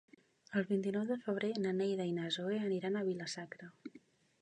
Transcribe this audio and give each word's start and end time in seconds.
El 0.59 0.63
vint-i-nou 0.69 1.03
de 1.09 1.17
febrer 1.27 1.51
na 1.67 1.75
Neida 1.83 2.09
i 2.13 2.17
na 2.17 2.33
Zoè 2.39 2.59
aniran 2.71 2.99
a 3.03 3.07
Vila-sacra. 3.11 3.73